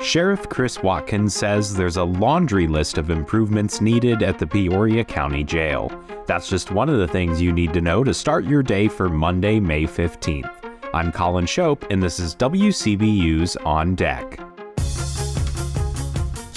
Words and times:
Sheriff 0.00 0.48
Chris 0.48 0.80
Watkins 0.80 1.34
says 1.34 1.74
there's 1.74 1.96
a 1.96 2.04
laundry 2.04 2.68
list 2.68 2.98
of 2.98 3.10
improvements 3.10 3.80
needed 3.80 4.22
at 4.22 4.38
the 4.38 4.46
Peoria 4.46 5.04
County 5.04 5.42
Jail. 5.42 5.90
That's 6.26 6.48
just 6.48 6.70
one 6.70 6.88
of 6.88 6.98
the 6.98 7.08
things 7.08 7.42
you 7.42 7.52
need 7.52 7.72
to 7.72 7.80
know 7.80 8.04
to 8.04 8.14
start 8.14 8.44
your 8.44 8.62
day 8.62 8.86
for 8.86 9.08
Monday, 9.08 9.58
May 9.58 9.84
15th. 9.84 10.50
I'm 10.94 11.10
Collin 11.10 11.46
Schopp, 11.46 11.90
and 11.90 12.00
this 12.00 12.20
is 12.20 12.36
WCBU's 12.36 13.56
On 13.56 13.96
Deck. 13.96 14.47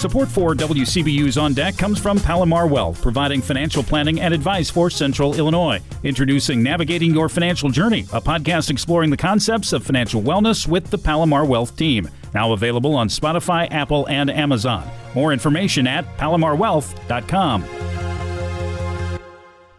Support 0.02 0.30
for 0.30 0.52
WCBU's 0.52 1.38
On 1.38 1.54
Deck 1.54 1.78
comes 1.78 1.96
from 1.96 2.18
Palomar 2.18 2.66
Wealth, 2.66 3.00
providing 3.00 3.40
financial 3.40 3.84
planning 3.84 4.18
and 4.18 4.34
advice 4.34 4.68
for 4.68 4.90
Central 4.90 5.36
Illinois. 5.36 5.80
Introducing 6.02 6.60
Navigating 6.60 7.14
Your 7.14 7.28
Financial 7.28 7.70
Journey, 7.70 8.00
a 8.12 8.20
podcast 8.20 8.68
exploring 8.68 9.10
the 9.10 9.16
concepts 9.16 9.72
of 9.72 9.84
financial 9.84 10.20
wellness 10.20 10.66
with 10.66 10.90
the 10.90 10.98
Palomar 10.98 11.44
Wealth 11.44 11.76
team. 11.76 12.08
Now 12.34 12.52
available 12.52 12.96
on 12.96 13.06
Spotify, 13.06 13.70
Apple, 13.70 14.08
and 14.08 14.28
Amazon. 14.28 14.90
More 15.14 15.32
information 15.32 15.86
at 15.86 16.04
palomarwealth.com. 16.18 17.62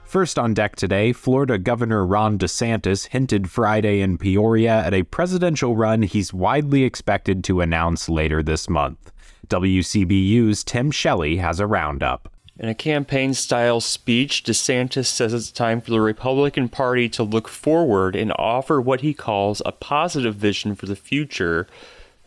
First 0.06 0.40
on 0.40 0.54
deck 0.54 0.78
today, 0.78 1.12
Florida 1.12 1.58
Governor 1.58 2.06
Ron 2.06 2.38
DeSantis 2.38 3.08
hinted 3.08 3.52
Friday 3.52 4.00
in 4.00 4.18
Peoria 4.18 4.86
at 4.86 4.94
a 4.94 5.04
presidential 5.04 5.76
run 5.76 6.04
he's 6.04 6.34
widely 6.34 6.84
expected 6.84 7.44
to 7.44 7.60
announce 7.60 8.08
later 8.08 8.42
this 8.42 8.70
month. 8.70 9.12
WCBU's 9.48 10.64
Tim 10.64 10.92
Shelley 10.92 11.38
has 11.38 11.60
a 11.60 11.68
roundup. 11.68 12.32
In 12.60 12.70
a 12.70 12.76
campaign 12.76 13.34
style 13.34 13.82
speech, 13.82 14.44
DeSantis 14.44 15.08
says 15.08 15.34
it's 15.34 15.52
time 15.52 15.82
for 15.82 15.90
the 15.90 16.00
Republican 16.00 16.70
Party 16.70 17.10
to 17.10 17.24
look 17.24 17.48
forward 17.48 18.16
and 18.16 18.32
offer 18.38 18.80
what 18.80 19.02
he 19.02 19.14
calls 19.14 19.62
a 19.66 19.72
positive 19.72 20.36
vision 20.36 20.76
for 20.76 20.86
the 20.86 20.96
future 20.96 21.68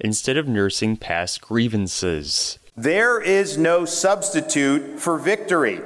instead 0.00 0.36
of 0.36 0.48
nursing 0.48 0.96
past 0.96 1.40
grievances. 1.40 2.58
There 2.76 3.20
is 3.20 3.56
no 3.56 3.84
substitute 3.84 4.98
for 4.98 5.16
victory. 5.16 5.80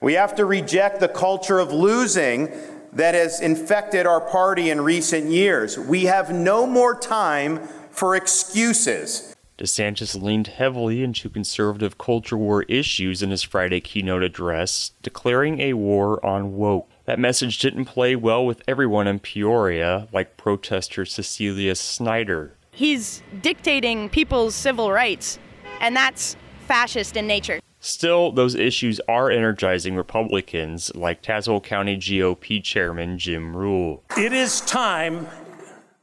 We 0.00 0.12
have 0.14 0.36
to 0.36 0.44
reject 0.44 1.00
the 1.00 1.08
culture 1.08 1.58
of 1.58 1.72
losing 1.72 2.52
that 2.92 3.14
has 3.14 3.40
infected 3.40 4.06
our 4.06 4.20
party 4.20 4.70
in 4.70 4.82
recent 4.82 5.30
years. 5.30 5.78
We 5.78 6.04
have 6.04 6.32
no 6.32 6.66
more 6.66 6.94
time 6.94 7.66
for 7.90 8.14
excuses. 8.14 9.34
DeSantis 9.58 10.20
leaned 10.20 10.46
heavily 10.46 11.02
into 11.02 11.28
conservative 11.28 11.98
culture 11.98 12.36
war 12.36 12.62
issues 12.62 13.24
in 13.24 13.30
his 13.30 13.42
Friday 13.42 13.80
keynote 13.80 14.22
address, 14.22 14.92
declaring 15.02 15.60
a 15.60 15.72
war 15.72 16.24
on 16.24 16.56
woke. 16.56 16.88
That 17.06 17.18
message 17.18 17.58
didn't 17.58 17.86
play 17.86 18.14
well 18.14 18.46
with 18.46 18.62
everyone 18.68 19.08
in 19.08 19.18
Peoria, 19.18 20.06
like 20.12 20.36
protester 20.36 21.04
Cecilia 21.04 21.74
Snyder. 21.74 22.54
He's 22.70 23.20
dictating 23.42 24.08
people's 24.08 24.54
civil 24.54 24.92
rights, 24.92 25.40
and 25.80 25.96
that's 25.96 26.36
fascist 26.68 27.16
in 27.16 27.26
nature. 27.26 27.58
Still, 27.80 28.30
those 28.30 28.54
issues 28.54 29.00
are 29.08 29.28
energizing 29.28 29.96
Republicans 29.96 30.94
like 30.94 31.20
Tazewell 31.20 31.64
County 31.64 31.96
GOP 31.96 32.62
Chairman 32.62 33.18
Jim 33.18 33.56
Rule. 33.56 34.04
It 34.16 34.32
is 34.32 34.60
time 34.60 35.26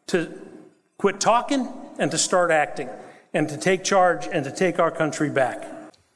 to 0.08 0.34
quit 0.98 1.22
talking 1.22 1.72
and 1.98 2.12
to 2.12 2.18
start 2.18 2.52
acting 2.52 2.90
and 3.36 3.50
to 3.50 3.58
take 3.58 3.84
charge 3.84 4.28
and 4.32 4.46
to 4.46 4.52
take 4.52 4.80
our 4.80 4.90
country 4.90 5.30
back. 5.30 5.68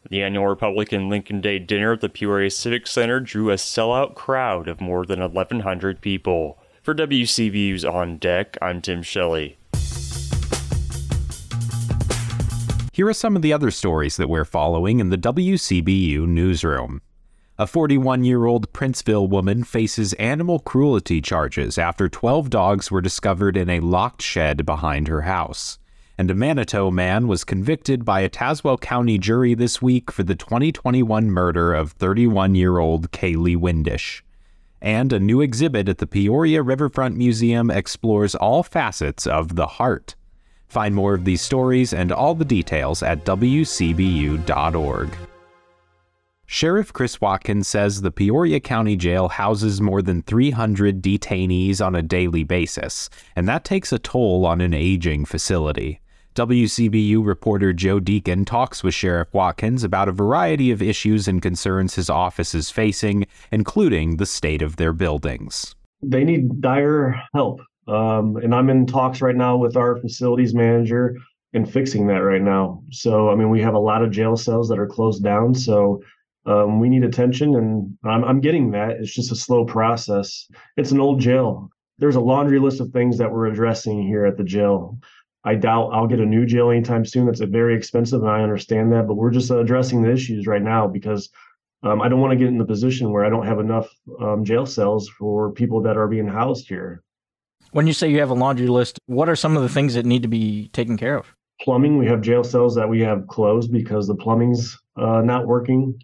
The 0.09 0.23
annual 0.23 0.47
Republican 0.47 1.09
Lincoln 1.09 1.41
Day 1.41 1.59
dinner 1.59 1.91
at 1.91 2.01
the 2.01 2.07
Peoria 2.07 2.49
Civic 2.49 2.87
Center 2.87 3.19
drew 3.19 3.51
a 3.51 3.55
sellout 3.55 4.15
crowd 4.15 4.69
of 4.69 4.79
more 4.79 5.05
than 5.05 5.19
1,100 5.19 5.99
people. 5.99 6.57
For 6.81 6.95
WCBU's 6.95 7.83
On 7.83 8.17
Deck, 8.17 8.57
I'm 8.61 8.81
Tim 8.81 9.03
Shelley. 9.03 9.57
Here 12.93 13.07
are 13.07 13.13
some 13.13 13.35
of 13.35 13.41
the 13.41 13.53
other 13.53 13.69
stories 13.69 14.15
that 14.15 14.29
we're 14.29 14.45
following 14.45 15.01
in 15.01 15.09
the 15.09 15.17
WCBU 15.17 16.25
newsroom. 16.25 17.01
A 17.57 17.67
41 17.67 18.23
year 18.23 18.45
old 18.45 18.71
Princeville 18.71 19.27
woman 19.27 19.65
faces 19.65 20.13
animal 20.13 20.59
cruelty 20.59 21.19
charges 21.19 21.77
after 21.77 22.07
12 22.07 22.49
dogs 22.49 22.89
were 22.89 23.01
discovered 23.01 23.57
in 23.57 23.69
a 23.69 23.81
locked 23.81 24.21
shed 24.21 24.65
behind 24.65 25.09
her 25.09 25.23
house 25.23 25.78
and 26.19 26.29
a 26.29 26.35
Manito 26.35 26.91
man 26.91 27.29
was 27.29 27.45
convicted 27.45 28.03
by 28.03 28.19
a 28.19 28.29
Tazewell 28.29 28.77
County 28.77 29.17
jury 29.17 29.53
this 29.53 29.81
week 29.81 30.11
for 30.11 30.21
the 30.21 30.35
2021 30.35 31.31
murder 31.31 31.73
of 31.73 31.93
31 31.93 32.55
year 32.55 32.77
old 32.77 33.09
Kaylee 33.11 33.55
Windish. 33.55 34.21
And 34.81 35.13
a 35.13 35.19
new 35.21 35.39
exhibit 35.39 35.87
at 35.87 35.99
the 35.99 36.05
Peoria 36.05 36.61
Riverfront 36.61 37.15
Museum 37.15 37.71
explores 37.71 38.35
all 38.35 38.63
facets 38.63 39.25
of 39.27 39.55
the 39.55 39.65
heart. 39.65 40.15
Find 40.67 40.93
more 40.93 41.13
of 41.13 41.23
these 41.23 41.41
stories 41.41 41.93
and 41.93 42.11
all 42.11 42.35
the 42.35 42.43
details 42.43 43.01
at 43.01 43.23
WCBU.org. 43.23 45.09
Sheriff 46.45 46.91
Chris 46.91 47.21
Watkins 47.21 47.69
says 47.69 48.01
the 48.01 48.11
Peoria 48.11 48.59
County 48.59 48.97
Jail 48.97 49.29
houses 49.29 49.79
more 49.79 50.01
than 50.01 50.23
300 50.23 51.01
detainees 51.01 51.79
on 51.79 51.95
a 51.95 52.01
daily 52.01 52.43
basis, 52.43 53.09
and 53.37 53.47
that 53.47 53.63
takes 53.63 53.93
a 53.93 53.99
toll 53.99 54.45
on 54.45 54.59
an 54.59 54.73
aging 54.73 55.23
facility. 55.23 56.01
WCBU 56.35 57.25
reporter 57.25 57.73
Joe 57.73 57.99
Deacon 57.99 58.45
talks 58.45 58.83
with 58.83 58.93
Sheriff 58.93 59.33
Watkins 59.33 59.83
about 59.83 60.07
a 60.07 60.13
variety 60.13 60.71
of 60.71 60.81
issues 60.81 61.27
and 61.27 61.41
concerns 61.41 61.95
his 61.95 62.09
office 62.09 62.55
is 62.55 62.69
facing, 62.69 63.25
including 63.51 64.17
the 64.17 64.25
state 64.25 64.61
of 64.61 64.75
their 64.75 64.93
buildings. 64.93 65.75
They 66.01 66.23
need 66.23 66.61
dire 66.61 67.21
help. 67.33 67.61
Um, 67.87 68.37
and 68.37 68.53
I'm 68.53 68.69
in 68.69 68.85
talks 68.85 69.21
right 69.21 69.35
now 69.35 69.57
with 69.57 69.75
our 69.75 69.97
facilities 69.97 70.53
manager 70.53 71.17
and 71.53 71.71
fixing 71.71 72.07
that 72.07 72.19
right 72.19 72.41
now. 72.41 72.83
So, 72.91 73.29
I 73.29 73.35
mean, 73.35 73.49
we 73.49 73.61
have 73.61 73.73
a 73.73 73.79
lot 73.79 74.03
of 74.03 74.11
jail 74.11 74.37
cells 74.37 74.69
that 74.69 74.79
are 74.79 74.87
closed 74.87 75.23
down. 75.23 75.55
So, 75.55 76.01
um, 76.45 76.79
we 76.79 76.89
need 76.89 77.03
attention, 77.03 77.55
and 77.55 77.97
I'm, 78.03 78.23
I'm 78.23 78.41
getting 78.41 78.71
that. 78.71 78.91
It's 78.91 79.13
just 79.13 79.31
a 79.31 79.35
slow 79.35 79.65
process. 79.65 80.47
It's 80.77 80.91
an 80.91 80.99
old 80.99 81.19
jail. 81.19 81.69
There's 81.97 82.15
a 82.15 82.21
laundry 82.21 82.59
list 82.59 82.79
of 82.79 82.91
things 82.91 83.17
that 83.17 83.31
we're 83.31 83.47
addressing 83.47 84.01
here 84.01 84.25
at 84.25 84.37
the 84.37 84.43
jail. 84.43 84.97
I 85.45 85.55
doubt 85.55 85.91
I'll 85.93 86.07
get 86.07 86.19
a 86.19 86.25
new 86.25 86.45
jail 86.45 86.69
anytime 86.69 87.05
soon. 87.05 87.25
That's 87.25 87.39
very 87.39 87.75
expensive, 87.75 88.21
and 88.21 88.29
I 88.29 88.41
understand 88.41 88.91
that. 88.91 89.07
But 89.07 89.15
we're 89.15 89.31
just 89.31 89.51
addressing 89.51 90.01
the 90.01 90.11
issues 90.11 90.47
right 90.47 90.61
now 90.61 90.87
because 90.87 91.29
um, 91.83 92.01
I 92.01 92.09
don't 92.09 92.19
want 92.19 92.31
to 92.31 92.37
get 92.37 92.49
in 92.49 92.57
the 92.57 92.65
position 92.65 93.11
where 93.11 93.23
I 93.23 93.29
don't 93.29 93.45
have 93.45 93.59
enough 93.59 93.87
um, 94.19 94.43
jail 94.43 94.65
cells 94.65 95.07
for 95.07 95.51
people 95.51 95.81
that 95.83 95.95
are 95.95 96.07
being 96.07 96.27
housed 96.27 96.67
here. 96.67 97.03
When 97.71 97.87
you 97.87 97.93
say 97.93 98.09
you 98.09 98.19
have 98.19 98.31
a 98.31 98.35
laundry 98.35 98.67
list, 98.67 98.99
what 99.05 99.29
are 99.29 99.35
some 99.35 99.55
of 99.55 99.63
the 99.63 99.69
things 99.69 99.93
that 99.93 100.05
need 100.05 100.23
to 100.23 100.27
be 100.27 100.69
taken 100.69 100.97
care 100.97 101.17
of? 101.17 101.33
Plumbing. 101.61 101.97
We 101.97 102.07
have 102.07 102.21
jail 102.21 102.43
cells 102.43 102.75
that 102.75 102.89
we 102.89 102.99
have 103.01 103.27
closed 103.27 103.71
because 103.71 104.07
the 104.07 104.15
plumbing's 104.15 104.77
uh, 104.97 105.21
not 105.21 105.47
working. 105.47 105.97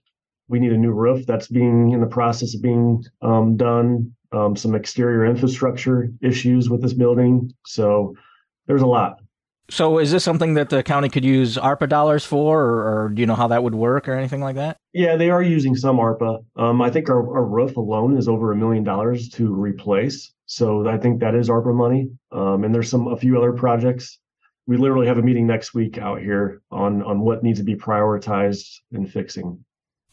We 0.48 0.60
need 0.60 0.74
a 0.74 0.78
new 0.78 0.92
roof 0.92 1.26
that's 1.26 1.48
being 1.48 1.92
in 1.92 2.02
the 2.02 2.08
process 2.08 2.56
of 2.56 2.62
being 2.62 3.04
um, 3.22 3.58
done. 3.58 4.14
Um, 4.32 4.56
some 4.56 4.76
exterior 4.76 5.26
infrastructure 5.26 6.12
issues 6.22 6.70
with 6.70 6.82
this 6.82 6.94
building. 6.94 7.54
So 7.66 8.16
there's 8.68 8.82
a 8.82 8.88
lot. 8.88 9.20
So 9.70 9.98
is 9.98 10.12
this 10.12 10.24
something 10.24 10.54
that 10.56 10.70
the 10.70 10.84
county 10.84 11.10
could 11.10 11.26
use 11.26 11.58
ARPA 11.58 11.90
dollars 11.90 12.24
for, 12.24 12.62
or, 12.62 13.06
or, 13.06 13.10
do 13.10 13.22
you 13.22 13.26
know 13.26 13.36
how 13.36 13.48
that 13.48 13.64
would 13.64 13.74
work 13.74 14.08
or 14.08 14.14
anything 14.14 14.42
like 14.42 14.56
that? 14.56 14.78
Yeah, 14.94 15.16
they 15.16 15.32
are 15.32 15.42
using 15.42 15.76
some 15.76 15.98
ARPA. 15.98 16.46
Um, 16.56 16.82
I 16.82 16.92
think 16.92 17.10
our, 17.10 17.18
our 17.18 17.44
roof 17.44 17.76
alone 17.76 18.16
is 18.18 18.28
over 18.28 18.52
a 18.52 18.56
million 18.56 18.84
dollars 18.84 19.28
to 19.30 19.54
replace. 19.54 20.32
So 20.46 20.88
I 20.88 20.98
think 20.98 21.20
that 21.22 21.34
is 21.34 21.50
ARPA 21.50 21.74
money. 21.74 22.10
Um, 22.32 22.64
and 22.64 22.74
there's 22.74 22.90
some 22.90 23.08
a 23.08 23.18
few 23.18 23.38
other 23.38 23.54
projects. 23.54 24.20
We 24.68 24.78
literally 24.78 25.08
have 25.08 25.18
a 25.18 25.24
meeting 25.24 25.48
next 25.48 25.74
week 25.74 25.98
out 25.98 26.22
here 26.22 26.62
on 26.72 27.02
on 27.04 27.20
what 27.20 27.44
needs 27.44 27.60
to 27.60 27.66
be 27.66 27.76
prioritized 27.76 28.68
and 28.92 29.12
fixing. 29.12 29.64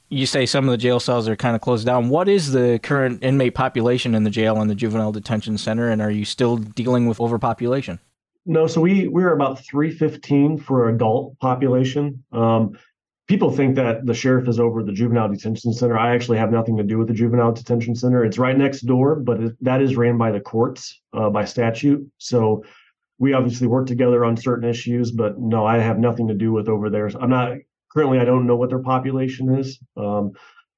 You 0.08 0.26
say 0.26 0.44
some 0.44 0.66
of 0.66 0.70
the 0.70 0.76
jail 0.76 1.00
cells 1.00 1.26
are 1.26 1.36
kind 1.36 1.56
of 1.56 1.62
closed 1.62 1.86
down. 1.86 2.10
What 2.10 2.28
is 2.28 2.52
the 2.52 2.78
current 2.82 3.22
inmate 3.22 3.54
population 3.54 4.14
in 4.14 4.24
the 4.24 4.30
jail 4.30 4.60
and 4.60 4.70
the 4.70 4.74
juvenile 4.74 5.12
detention 5.12 5.56
center? 5.56 5.88
And 5.88 6.02
are 6.02 6.10
you 6.10 6.26
still 6.26 6.58
dealing 6.58 7.06
with 7.06 7.18
overpopulation? 7.18 7.98
No, 8.44 8.66
so 8.66 8.80
we 8.80 9.06
we're 9.06 9.32
about 9.32 9.64
315 9.64 10.58
for 10.58 10.88
adult 10.88 11.38
population. 11.38 12.24
Um, 12.32 12.76
people 13.28 13.50
think 13.50 13.76
that 13.76 14.04
the 14.04 14.14
sheriff 14.14 14.48
is 14.48 14.58
over 14.58 14.82
the 14.82 14.92
juvenile 14.92 15.28
detention 15.28 15.72
center. 15.72 15.96
I 15.96 16.14
actually 16.14 16.38
have 16.38 16.50
nothing 16.50 16.76
to 16.76 16.82
do 16.82 16.98
with 16.98 17.08
the 17.08 17.14
juvenile 17.14 17.52
detention 17.52 17.94
center. 17.94 18.24
It's 18.24 18.38
right 18.38 18.58
next 18.58 18.80
door, 18.82 19.14
but 19.16 19.40
it, 19.40 19.56
that 19.60 19.80
is 19.80 19.96
ran 19.96 20.18
by 20.18 20.32
the 20.32 20.40
courts 20.40 21.00
uh, 21.12 21.30
by 21.30 21.44
statute. 21.44 22.04
So 22.18 22.64
we 23.18 23.32
obviously 23.32 23.68
work 23.68 23.86
together 23.86 24.24
on 24.24 24.36
certain 24.36 24.68
issues, 24.68 25.12
but 25.12 25.38
no, 25.38 25.64
I 25.64 25.78
have 25.78 26.00
nothing 26.00 26.26
to 26.26 26.34
do 26.34 26.52
with 26.52 26.68
over 26.68 26.90
there. 26.90 27.06
I'm 27.20 27.30
not 27.30 27.58
currently. 27.92 28.18
I 28.18 28.24
don't 28.24 28.46
know 28.46 28.56
what 28.56 28.70
their 28.70 28.80
population 28.80 29.54
is. 29.54 29.78
Um, 29.96 30.32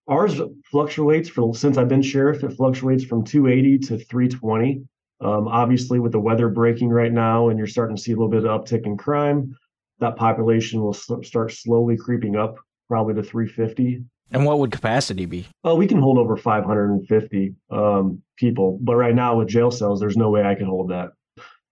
ours 0.06 0.38
fluctuates 0.70 1.31
for 1.31 1.55
since 1.55 1.78
I've 1.78 1.88
been 1.88 2.02
sheriff. 2.02 2.44
It 2.44 2.52
fluctuates 2.52 3.05
from 3.05 3.25
280 3.25 3.78
to 3.78 3.99
320. 4.05 4.84
Um, 5.25 5.49
obviously, 5.49 5.99
with 5.99 6.12
the 6.12 6.21
weather 6.21 6.50
breaking 6.50 6.91
right 6.91 7.12
now, 7.12 7.49
and 7.49 7.59
you're 7.59 7.67
starting 7.67 7.97
to 7.97 8.03
see 8.03 8.12
a 8.12 8.15
little 8.15 8.29
bit 8.29 8.44
of 8.44 8.61
uptick 8.61 8.85
in 8.85 8.99
crime, 8.99 9.56
that 10.00 10.17
population 10.17 10.82
will 10.82 10.93
start 10.93 11.50
slowly 11.50 11.97
creeping 11.97 12.37
up, 12.37 12.56
probably 12.88 13.15
to 13.15 13.23
350. 13.23 14.05
And 14.32 14.44
what 14.44 14.59
would 14.59 14.71
capacity 14.71 15.25
be? 15.25 15.47
Oh, 15.65 15.76
we 15.76 15.87
can 15.87 15.99
hold 15.99 16.19
over 16.19 16.37
550 16.37 17.55
um, 17.71 18.23
people, 18.37 18.79
but 18.82 18.97
right 18.97 19.15
now 19.15 19.38
with 19.38 19.49
jail 19.49 19.71
cells, 19.71 19.99
there's 19.99 20.17
no 20.17 20.29
way 20.29 20.43
I 20.43 20.55
can 20.55 20.67
hold 20.67 20.91
that. 20.91 21.11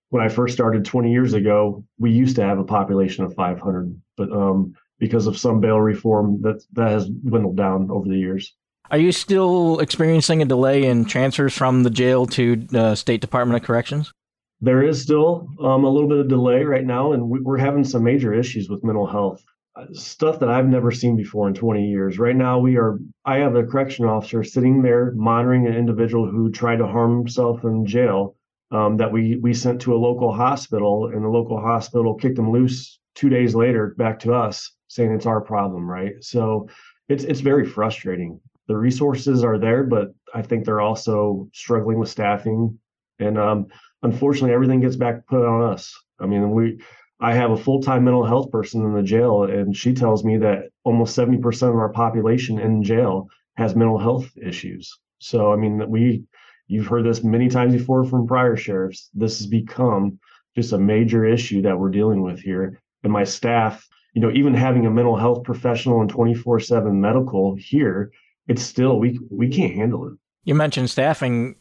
when 0.09 0.23
I 0.23 0.29
first 0.29 0.55
started 0.55 0.85
20 0.85 1.13
years 1.13 1.35
ago, 1.35 1.85
we 1.99 2.11
used 2.11 2.37
to 2.37 2.45
have 2.45 2.59
a 2.59 2.65
population 2.65 3.25
of 3.25 3.35
500, 3.35 4.01
but 4.17 4.31
um, 4.33 4.75
because 4.99 5.27
of 5.27 5.37
some 5.37 5.61
bail 5.61 5.81
reform, 5.81 6.41
that 6.43 6.63
that 6.73 6.91
has 6.91 7.09
dwindled 7.09 7.57
down 7.57 7.91
over 7.91 8.09
the 8.09 8.17
years. 8.17 8.55
Are 8.93 8.99
you 8.99 9.11
still 9.11 9.81
experiencing 9.81 10.43
a 10.43 10.45
delay 10.45 10.85
in 10.85 11.07
transfers 11.07 11.57
from 11.57 11.83
the 11.83 11.89
jail 11.89 12.27
to 12.27 12.57
the 12.57 12.95
State 12.95 13.23
Department 13.23 13.57
of 13.59 13.67
Corrections? 13.67 14.13
There 14.61 14.83
is 14.83 15.01
still 15.01 15.49
um, 15.63 15.85
a 15.85 15.89
little 15.89 16.11
bit 16.11 16.19
of 16.19 16.29
delay 16.29 16.63
right 16.63 16.85
now, 16.85 17.13
and 17.13 17.27
we're 17.27 17.57
having 17.57 17.85
some 17.85 18.05
major 18.05 18.35
issues 18.35 18.69
with 18.69 18.85
mental 18.85 19.07
health 19.07 19.43
uh, 19.77 19.87
stuff 19.95 20.39
that 20.41 20.51
I've 20.51 20.69
never 20.69 20.91
seen 20.91 21.17
before 21.17 21.49
in 21.49 21.55
20 21.55 21.89
years. 21.89 22.19
Right 22.19 22.37
now, 22.37 22.59
we 22.59 22.77
are. 22.77 22.99
I 23.25 23.39
have 23.39 23.57
a 23.57 23.65
correction 23.65 24.05
officer 24.05 24.45
sitting 24.45 24.83
there 24.83 25.13
monitoring 25.17 25.67
an 25.67 25.75
individual 25.75 26.31
who 26.31 26.51
tried 26.51 26.77
to 26.77 26.87
harm 26.87 27.17
himself 27.17 27.65
in 27.65 27.87
jail. 27.87 28.37
Um, 28.73 28.99
that 28.99 29.11
we 29.11 29.37
we 29.37 29.55
sent 29.55 29.81
to 29.83 29.95
a 29.95 29.97
local 29.97 30.35
hospital, 30.35 31.07
and 31.07 31.25
the 31.25 31.31
local 31.31 31.59
hospital 31.59 32.15
kicked 32.15 32.39
him 32.39 32.53
loose 32.53 33.01
two 33.15 33.31
days 33.31 33.55
later 33.55 33.95
back 33.97 34.19
to 34.21 34.35
us, 34.35 34.71
saying 34.89 35.13
it's 35.13 35.27
our 35.27 35.41
problem, 35.41 35.89
right? 35.89 36.13
So 36.21 36.69
it's 37.09 37.25
it's 37.25 37.41
very 37.41 37.67
frustrating 37.67 38.39
the 38.73 38.79
resources 38.79 39.45
are 39.45 39.59
there, 39.59 39.85
but 39.85 40.15
I 40.35 40.41
think 40.41 40.65
they're 40.65 40.81
also 40.81 41.47
struggling 41.53 41.99
with 41.99 42.09
staffing. 42.09 42.79
And 43.19 43.37
um, 43.39 43.67
unfortunately, 44.03 44.55
everything 44.55 44.81
gets 44.81 44.97
back 44.97 45.27
put 45.27 45.47
on 45.47 45.71
us. 45.71 45.95
I 46.19 46.25
mean, 46.25 46.53
we, 46.53 46.81
I 47.21 47.35
have 47.35 47.51
a 47.51 47.57
full 47.57 47.83
time 47.83 48.05
mental 48.05 48.25
health 48.25 48.51
person 48.51 48.83
in 48.83 48.95
the 48.95 49.03
jail, 49.03 49.43
and 49.45 49.77
she 49.77 49.93
tells 49.93 50.25
me 50.25 50.39
that 50.39 50.71
almost 50.85 51.15
70% 51.19 51.69
of 51.69 51.75
our 51.75 51.91
population 51.91 52.59
in 52.59 52.83
jail 52.83 53.29
has 53.59 53.77
mental 53.77 53.99
health 53.99 54.31
issues. 54.43 54.99
So, 55.19 55.53
I 55.53 55.57
mean, 55.57 55.91
we, 55.91 56.25
you've 56.67 56.87
heard 56.87 57.05
this 57.05 57.23
many 57.23 57.51
times 57.51 57.75
before 57.75 58.05
from 58.05 58.27
prior 58.27 58.57
sheriffs. 58.57 59.11
This 59.13 59.37
has 59.37 59.47
become 59.49 60.19
just 60.57 60.73
a 60.73 60.79
major 60.79 61.27
issue 61.27 61.61
that 61.61 61.79
we're 61.79 61.91
dealing 61.91 62.23
with 62.23 62.41
here. 62.41 62.81
And 63.05 63.13
my 63.13 63.25
staff, 63.25 63.87
you 64.15 64.23
know, 64.23 64.31
even 64.31 64.55
having 64.55 64.87
a 64.87 64.91
mental 64.91 65.17
health 65.17 65.45
professional 65.45 66.01
and 66.01 66.09
24 66.09 66.61
7 66.61 66.99
medical 66.99 67.55
here 67.55 68.11
it's 68.49 68.63
still 68.63 68.99
we 68.99 69.19
we 69.31 69.49
can't 69.49 69.75
handle 69.75 70.07
it. 70.07 70.15
You 70.45 70.55
mentioned 70.57 70.91
staffing. 70.91 71.55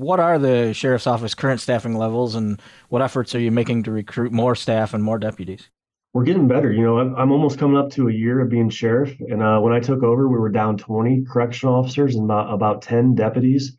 What 0.00 0.20
are 0.20 0.38
the 0.38 0.74
sheriff's 0.74 1.06
office 1.06 1.34
current 1.34 1.60
staffing 1.60 1.96
levels, 1.96 2.34
and 2.34 2.60
what 2.90 3.00
efforts 3.00 3.34
are 3.34 3.40
you 3.40 3.50
making 3.50 3.84
to 3.84 3.90
recruit 3.90 4.32
more 4.32 4.54
staff 4.54 4.92
and 4.92 5.02
more 5.02 5.18
deputies? 5.18 5.70
We're 6.12 6.24
getting 6.24 6.48
better. 6.48 6.72
You 6.72 6.82
know, 6.82 6.98
I'm, 6.98 7.14
I'm 7.16 7.32
almost 7.32 7.58
coming 7.58 7.78
up 7.78 7.90
to 7.92 8.08
a 8.08 8.12
year 8.12 8.40
of 8.40 8.50
being 8.50 8.70
sheriff, 8.70 9.18
and 9.20 9.42
uh, 9.42 9.60
when 9.60 9.72
I 9.72 9.80
took 9.80 10.02
over, 10.02 10.28
we 10.28 10.38
were 10.38 10.48
down 10.50 10.76
20 10.76 11.24
correctional 11.24 11.74
officers 11.74 12.16
and 12.16 12.24
about, 12.24 12.52
about 12.52 12.82
10 12.82 13.14
deputies. 13.14 13.76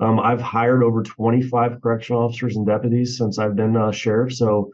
Um, 0.00 0.20
I've 0.20 0.40
hired 0.40 0.84
over 0.84 1.02
25 1.02 1.80
correctional 1.82 2.22
officers 2.22 2.56
and 2.56 2.66
deputies 2.66 3.18
since 3.18 3.38
I've 3.38 3.56
been 3.56 3.76
uh, 3.76 3.90
sheriff. 3.90 4.32
So 4.34 4.70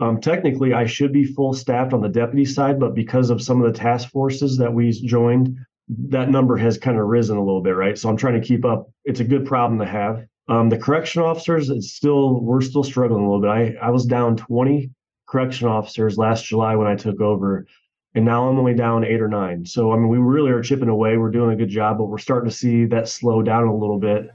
um, 0.00 0.20
technically, 0.20 0.74
I 0.74 0.84
should 0.84 1.12
be 1.12 1.24
full 1.24 1.54
staffed 1.54 1.94
on 1.94 2.02
the 2.02 2.08
deputy 2.08 2.44
side, 2.44 2.78
but 2.78 2.94
because 2.94 3.30
of 3.30 3.40
some 3.40 3.62
of 3.62 3.72
the 3.72 3.78
task 3.78 4.10
forces 4.10 4.58
that 4.58 4.72
we 4.72 4.90
joined 4.90 5.56
that 5.88 6.30
number 6.30 6.56
has 6.56 6.78
kind 6.78 6.98
of 6.98 7.06
risen 7.06 7.36
a 7.36 7.44
little 7.44 7.62
bit, 7.62 7.76
right? 7.76 7.96
So 7.96 8.08
I'm 8.08 8.16
trying 8.16 8.40
to 8.40 8.46
keep 8.46 8.64
up. 8.64 8.90
It's 9.04 9.20
a 9.20 9.24
good 9.24 9.46
problem 9.46 9.78
to 9.78 9.86
have. 9.86 10.24
Um, 10.48 10.68
the 10.68 10.78
correction 10.78 11.22
officers, 11.22 11.70
it's 11.70 11.92
still 11.92 12.40
we're 12.40 12.60
still 12.60 12.84
struggling 12.84 13.24
a 13.24 13.26
little 13.26 13.40
bit. 13.40 13.50
I 13.50 13.86
I 13.86 13.90
was 13.90 14.06
down 14.06 14.36
20 14.36 14.90
correction 15.26 15.68
officers 15.68 16.18
last 16.18 16.44
July 16.44 16.76
when 16.76 16.86
I 16.86 16.94
took 16.94 17.20
over, 17.20 17.66
and 18.14 18.24
now 18.24 18.48
I'm 18.48 18.58
only 18.58 18.74
down 18.74 19.04
eight 19.04 19.20
or 19.20 19.28
nine. 19.28 19.64
So 19.64 19.92
I 19.92 19.96
mean, 19.96 20.08
we 20.08 20.18
really 20.18 20.50
are 20.50 20.62
chipping 20.62 20.88
away. 20.88 21.16
We're 21.16 21.30
doing 21.30 21.52
a 21.52 21.56
good 21.56 21.68
job, 21.68 21.98
but 21.98 22.04
we're 22.04 22.18
starting 22.18 22.48
to 22.48 22.56
see 22.56 22.84
that 22.86 23.08
slow 23.08 23.42
down 23.42 23.64
a 23.64 23.74
little 23.74 23.98
bit 23.98 24.30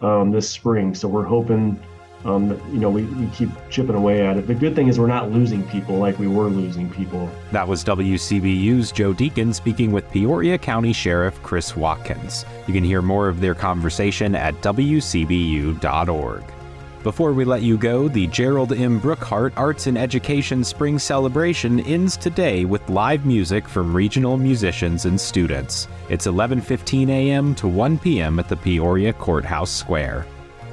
um, 0.00 0.30
this 0.30 0.48
spring. 0.48 0.94
So 0.94 1.08
we're 1.08 1.24
hoping 1.24 1.80
um, 2.26 2.50
you 2.72 2.78
know, 2.78 2.90
we, 2.90 3.04
we 3.04 3.26
keep 3.28 3.48
chipping 3.70 3.94
away 3.94 4.26
at 4.26 4.36
it. 4.36 4.46
The 4.46 4.54
good 4.54 4.74
thing 4.74 4.88
is 4.88 4.98
we're 4.98 5.06
not 5.06 5.30
losing 5.30 5.66
people 5.68 5.96
like 5.98 6.18
we 6.18 6.26
were 6.26 6.48
losing 6.48 6.90
people. 6.90 7.30
That 7.52 7.66
was 7.66 7.84
WCBU's 7.84 8.90
Joe 8.90 9.12
Deacon 9.12 9.54
speaking 9.54 9.92
with 9.92 10.10
Peoria 10.10 10.58
County 10.58 10.92
Sheriff 10.92 11.40
Chris 11.42 11.76
Watkins. 11.76 12.44
You 12.66 12.74
can 12.74 12.84
hear 12.84 13.00
more 13.00 13.28
of 13.28 13.40
their 13.40 13.54
conversation 13.54 14.34
at 14.34 14.54
WCBU.org. 14.56 16.44
Before 17.04 17.32
we 17.32 17.44
let 17.44 17.62
you 17.62 17.78
go, 17.78 18.08
the 18.08 18.26
Gerald 18.26 18.72
M. 18.72 19.00
Brookhart 19.00 19.52
Arts 19.56 19.86
and 19.86 19.96
Education 19.96 20.64
Spring 20.64 20.98
Celebration 20.98 21.78
ends 21.78 22.16
today 22.16 22.64
with 22.64 22.88
live 22.88 23.24
music 23.24 23.68
from 23.68 23.94
regional 23.94 24.36
musicians 24.36 25.04
and 25.04 25.20
students. 25.20 25.86
It's 26.08 26.26
11:15 26.26 27.08
a.m. 27.08 27.54
to 27.54 27.68
1 27.68 28.00
p.m. 28.00 28.40
at 28.40 28.48
the 28.48 28.56
Peoria 28.56 29.12
Courthouse 29.12 29.70
Square. 29.70 30.26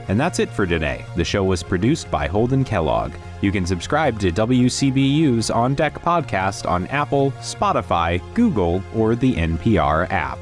And 0.08 0.20
that's 0.20 0.40
it 0.40 0.50
for 0.50 0.66
today. 0.66 1.06
The 1.16 1.24
show 1.24 1.44
was 1.44 1.64
produced 1.64 2.12
by 2.12 2.28
Holden 2.28 2.64
Kellogg. 2.64 3.14
You 3.42 3.52
can 3.52 3.66
subscribe 3.66 4.20
to 4.20 4.32
WCBU's 4.32 5.50
On 5.50 5.74
Deck 5.76 5.96
podcast 5.96 6.70
on 6.70 6.88
Apple, 6.88 7.32
Spotify, 7.40 8.22
Google, 8.34 8.84
or 8.96 9.16
the 9.16 9.34
NPR 9.34 10.10
app. 10.12 10.40